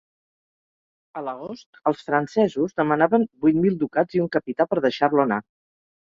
A 1.19 1.21
l'agost, 1.25 1.67
els 1.91 1.99
francesos, 2.07 2.71
demanaven 2.81 3.25
vuit 3.45 3.59
mil 3.65 3.75
ducats 3.83 4.17
i 4.19 4.23
un 4.25 4.31
capità 4.37 4.67
per 4.73 4.81
deixar-lo 4.87 5.21
anar. 5.25 5.39